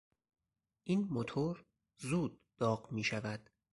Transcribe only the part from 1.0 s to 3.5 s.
موتور زود داغ میشود.